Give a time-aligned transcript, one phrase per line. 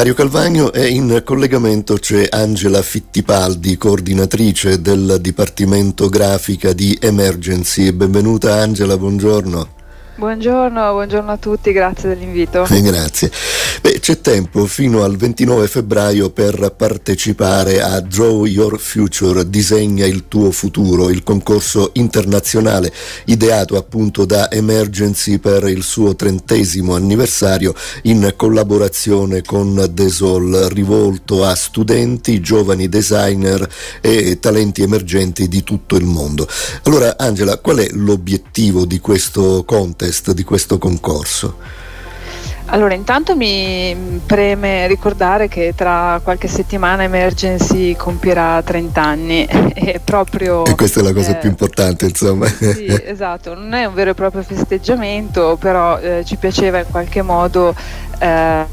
[0.00, 7.92] Mario Calvagno è in collegamento, c'è Angela Fittipaldi, coordinatrice del Dipartimento Grafica di Emergency.
[7.92, 9.68] Benvenuta Angela, buongiorno.
[10.14, 12.64] Buongiorno, buongiorno, a tutti, grazie dell'invito.
[12.70, 13.30] Eh, grazie.
[13.80, 20.28] Beh, c'è tempo fino al 29 febbraio per partecipare a Draw Your Future, disegna il
[20.28, 22.92] tuo futuro, il concorso internazionale
[23.26, 31.54] ideato appunto da Emergency per il suo trentesimo anniversario in collaborazione con Desol, rivolto a
[31.54, 33.66] studenti, giovani designer
[34.00, 36.46] e talenti emergenti di tutto il mondo.
[36.82, 39.98] Allora Angela, qual è l'obiettivo di questo contest?
[40.00, 41.89] test di questo concorso?
[42.72, 50.64] Allora, intanto mi preme ricordare che tra qualche settimana Emergency compierà 30 anni e proprio...
[50.64, 52.46] E questa è la cosa eh, più importante, insomma.
[52.46, 57.22] Sì, esatto, non è un vero e proprio festeggiamento, però eh, ci piaceva in qualche
[57.22, 57.74] modo...
[58.20, 58.64] Eh,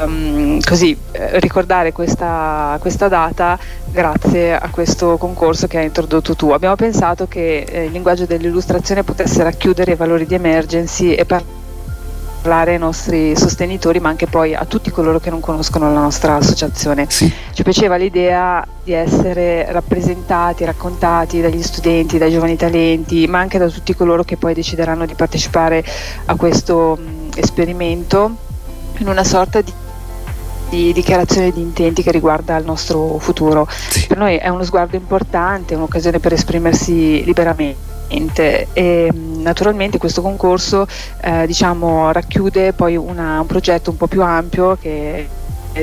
[0.00, 3.58] um, così, eh, ricordare questa, questa, data
[3.90, 6.48] grazie a questo concorso che hai introdotto tu.
[6.50, 11.57] Abbiamo pensato che eh, il linguaggio dell'illustrazione potesse racchiudere i valori di emergency e parlare
[12.42, 17.06] ai nostri sostenitori ma anche poi a tutti coloro che non conoscono la nostra associazione.
[17.08, 17.30] Sì.
[17.52, 23.68] Ci piaceva l'idea di essere rappresentati, raccontati dagli studenti, dai giovani talenti ma anche da
[23.68, 25.84] tutti coloro che poi decideranno di partecipare
[26.26, 28.36] a questo mh, esperimento
[28.98, 29.72] in una sorta di
[30.68, 33.66] di dichiarazione di intenti che riguarda il nostro futuro.
[33.70, 34.06] Sì.
[34.06, 40.86] Per noi è uno sguardo importante, un'occasione per esprimersi liberamente e naturalmente questo concorso
[41.20, 45.28] eh, diciamo, racchiude poi una, un progetto un po' più ampio che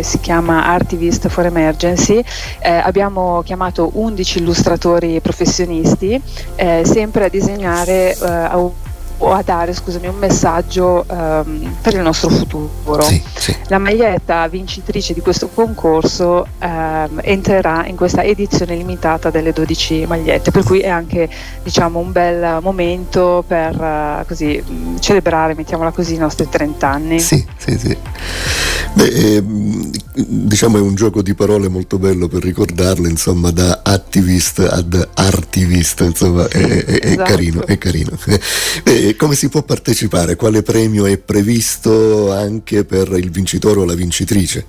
[0.01, 2.21] si chiama Artivist for Emergency.
[2.59, 6.21] Eh, abbiamo chiamato 11 illustratori professionisti
[6.55, 8.73] eh, sempre a disegnare eh,
[9.17, 13.01] o a dare scusami, un messaggio um, per il nostro futuro.
[13.03, 13.55] Sì, sì.
[13.67, 20.51] La maglietta vincitrice di questo concorso um, entrerà in questa edizione limitata delle 12 magliette,
[20.51, 21.29] per cui è anche
[21.63, 24.63] diciamo, un bel momento per uh, così,
[24.99, 27.19] celebrare, mettiamola così, i nostri 30 anni.
[27.19, 27.97] Sì, sì, sì.
[29.05, 29.43] Beh, eh,
[30.25, 36.01] diciamo è un gioco di parole molto bello per ricordarlo, insomma, da attivist ad artivist,
[36.01, 37.29] insomma, è, è, è esatto.
[37.29, 38.17] carino, è carino.
[38.83, 40.35] Beh, come si può partecipare?
[40.35, 44.65] Quale premio è previsto anche per il vincitore o la vincitrice?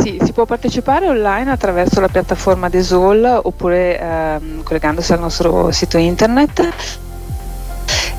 [0.00, 5.98] Sì, si può partecipare online attraverso la piattaforma Desol oppure ehm, collegandosi al nostro sito
[5.98, 6.72] internet.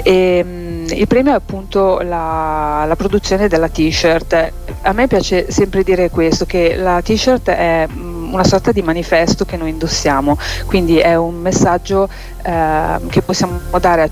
[0.04, 4.52] E, um, il premio è appunto la, la, produzione della t-shirt.
[4.82, 9.46] A me piace sempre dire questo, che la t-shirt è um, una sorta di manifesto
[9.46, 12.10] che noi indossiamo, quindi è un messaggio
[12.44, 14.10] eh, che possiamo dare, a,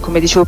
[0.00, 0.46] come dicevo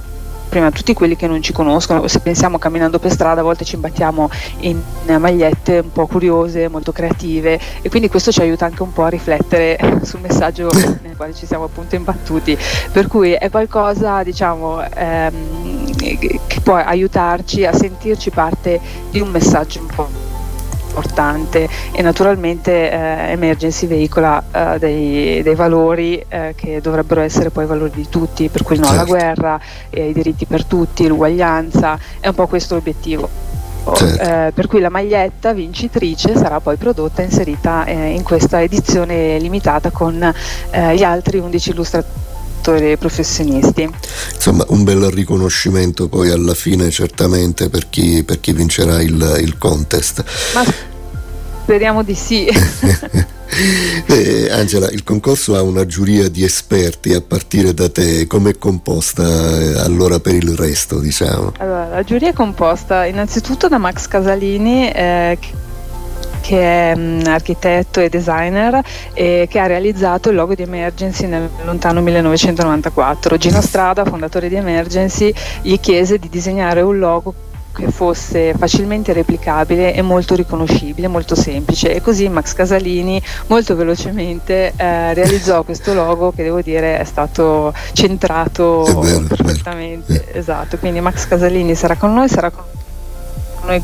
[0.48, 3.74] prima tutti quelli che non ci conoscono, se pensiamo camminando per strada a volte ci
[3.74, 4.80] imbattiamo in
[5.18, 9.08] magliette un po' curiose, molto creative e quindi questo ci aiuta anche un po' a
[9.08, 10.70] riflettere sul messaggio
[11.02, 12.56] nel quale ci siamo appunto imbattuti,
[12.92, 19.80] per cui è qualcosa diciamo ehm, che può aiutarci a sentirci parte di un messaggio
[19.80, 20.27] un po'
[20.88, 27.66] importante e naturalmente eh, Emergency veicola eh, dei, dei, valori eh, che dovrebbero essere poi
[27.66, 29.12] valori di tutti, per cui no alla certo.
[29.12, 29.60] guerra,
[29.90, 33.28] i diritti per tutti, l'uguaglianza, è un po' questo l'obiettivo.
[33.94, 34.22] Certo.
[34.22, 39.38] Eh, per cui la maglietta vincitrice sarà poi prodotta e inserita eh, in questa edizione
[39.38, 40.22] limitata con
[40.70, 42.27] eh, gli altri 11 illustratori
[42.98, 43.88] professionisti.
[44.34, 49.58] Insomma, un bel riconoscimento poi alla fine certamente per chi, per chi vincerà il, il
[49.58, 50.24] contest.
[50.54, 50.64] Ma
[51.62, 52.48] speriamo di sì.
[54.06, 59.22] Eh, Angela, il concorso ha una giuria di esperti a partire da te, com'è composta
[59.22, 61.54] eh, allora per il resto, diciamo?
[61.58, 65.38] Allora, la giuria è composta innanzitutto da Max Casalini, eh,
[66.48, 68.80] che è um, architetto e designer
[69.12, 73.36] e che ha realizzato il logo di Emergency nel lontano 1994.
[73.36, 77.34] Gino Strada, fondatore di Emergency, gli chiese di disegnare un logo
[77.74, 84.72] che fosse facilmente replicabile e molto riconoscibile, molto semplice e così Max Casalini molto velocemente
[84.74, 90.38] eh, realizzò questo logo che devo dire è stato centrato è vero, perfettamente, vero.
[90.38, 92.77] esatto, quindi Max Casalini sarà con noi, sarà con noi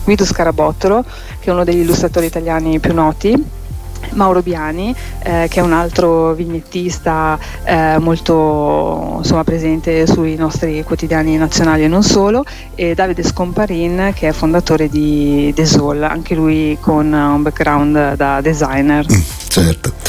[0.03, 1.05] Guido Scarabottolo
[1.41, 3.63] che è uno degli illustratori italiani più noti
[4.11, 11.37] Mauro Biani, eh, che è un altro vignettista eh, molto insomma, presente sui nostri quotidiani
[11.37, 12.45] nazionali e non solo,
[12.75, 19.05] e Davide Scomparin, che è fondatore di Desol, anche lui con un background da designer.
[19.11, 20.04] Mm, certo.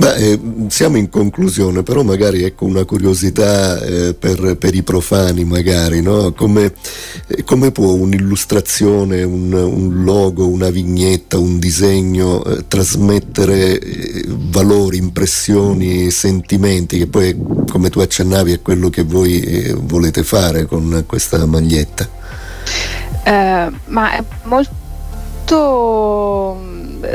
[0.00, 5.44] Beh, eh, siamo in conclusione, però magari ecco una curiosità eh, per, per, i profani,
[5.44, 6.32] magari, no?
[6.32, 6.72] come,
[7.26, 14.96] eh, come, può un'illustrazione, un, un, logo, una vignetta, un disegno eh, trasmettere eh, valori,
[14.96, 17.36] impressioni, sentimenti, che poi,
[17.70, 22.08] come tu accennavi, è quello che voi eh, volete fare con questa maglietta?
[23.86, 24.78] ma è molto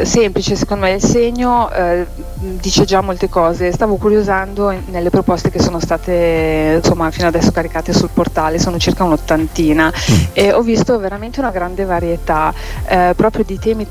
[0.03, 2.05] semplice secondo me, il segno eh,
[2.35, 7.93] dice già molte cose, stavo curiosando nelle proposte che sono state insomma, fino adesso caricate
[7.93, 10.23] sul portale, sono circa un'ottantina mm.
[10.33, 12.53] e ho visto veramente una grande varietà
[12.87, 13.87] eh, proprio di temi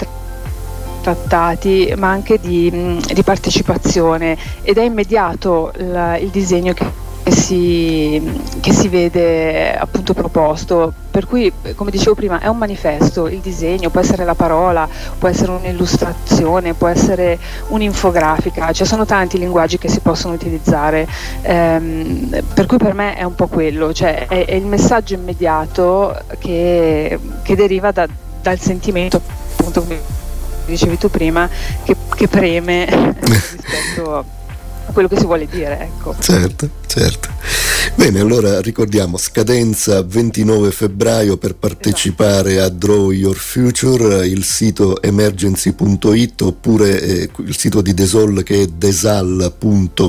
[1.03, 8.23] trattati ma anche di, di partecipazione ed è immediato la, il disegno che che si,
[8.61, 10.93] che si, vede appunto proposto.
[11.11, 14.87] Per cui, come dicevo prima, è un manifesto, il disegno può essere la parola,
[15.19, 17.39] può essere un'illustrazione, può essere
[17.69, 21.09] un'infografica, ci sono tanti linguaggi che si possono utilizzare,
[21.43, 26.15] ehm, per cui per me è un po' quello, cioè è, è il messaggio immediato
[26.39, 28.07] che, che deriva da,
[28.43, 29.21] dal sentimento,
[29.57, 29.99] appunto come
[30.67, 31.49] dicevi tu prima,
[31.85, 32.85] che, che preme
[33.21, 34.25] rispetto a
[34.95, 35.79] quello che si vuole dire.
[35.81, 36.15] Ecco.
[36.19, 37.29] Certo, certo.
[37.97, 42.67] Bene, allora ricordiamo scadenza 29 febbraio per partecipare esatto.
[42.67, 48.67] a Draw Your Future, il sito emergency.it oppure eh, il sito di Desol che è
[48.67, 50.03] desal.com,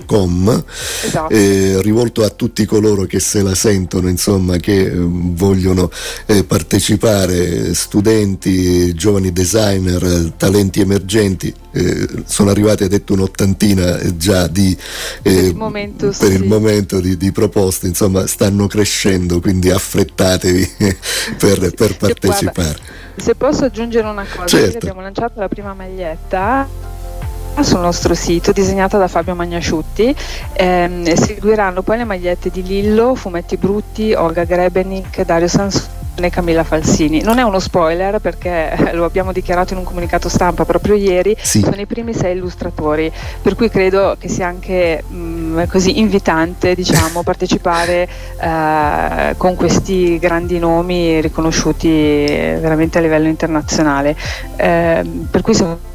[1.04, 1.34] esatto.
[1.34, 5.92] eh, rivolto a tutti coloro che se la sentono, insomma, che eh, vogliono
[6.28, 11.54] eh, partecipare, studenti, giovani designer, talenti emergenti.
[11.75, 14.77] Eh, sono arrivati, ha detto, un'ottantina già di,
[15.22, 16.33] per il momento, per sì.
[16.33, 20.72] il momento di, di proposte insomma stanno crescendo quindi affrettatevi
[21.38, 24.77] per, per partecipare guarda, se posso aggiungere una cosa certo.
[24.77, 26.66] abbiamo lanciato la prima maglietta
[27.62, 30.16] sul nostro sito disegnata da Fabio Magnasciutti
[30.54, 36.64] ehm, seguiranno poi le magliette di Lillo, Fumetti Brutti, Olga Grebenik, Dario Sansoni né Camilla
[36.64, 37.22] Falsini.
[37.22, 41.62] Non è uno spoiler perché lo abbiamo dichiarato in un comunicato stampa proprio ieri, sì.
[41.62, 46.76] sono i primi sei illustratori, per cui credo che sia anche mh, mm, così invitante
[46.76, 48.08] diciamo, partecipare
[48.40, 54.16] eh, con questi grandi nomi riconosciuti veramente a livello internazionale.
[54.56, 55.94] Eh, per cui se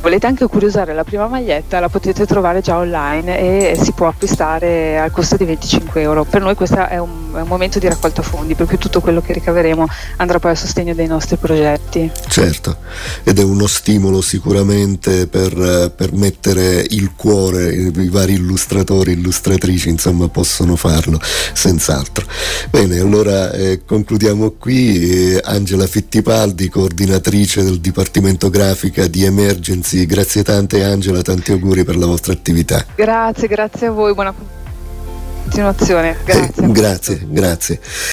[0.00, 4.98] volete anche curiosare la prima maglietta la potete trovare già online e si può acquistare
[4.98, 6.24] al costo di 25 euro.
[6.24, 9.20] Per noi questo è un, è un momento di raccolta fondi, per cui tutto quello
[9.20, 9.86] che ricaveremo
[10.16, 12.10] andrà poi a sostegno dei nostri progetti.
[12.28, 12.78] Certo,
[13.24, 20.28] ed è uno stimolo sicuramente per, per mettere il cuore, i vari illustratori, illustratrici, insomma,
[20.28, 21.20] possono farlo,
[21.52, 22.26] senz'altro.
[22.70, 25.34] Bene, allora eh, concludiamo qui.
[25.34, 31.82] Eh, Angela Fittipaldi, coordinatrice del Dipartimento Grafica di Emergency Grazie, grazie tante Angela, tanti auguri
[31.82, 32.84] per la vostra attività.
[32.94, 34.32] Grazie, grazie a voi, buona
[35.42, 36.16] continuazione.
[36.24, 36.64] Grazie.
[36.64, 37.80] Eh, grazie, grazie.